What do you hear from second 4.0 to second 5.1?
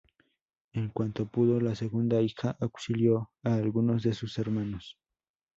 de sus hermanos.